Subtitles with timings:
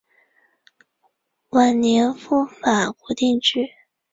[1.49, 3.63] 晚年赴法国定居。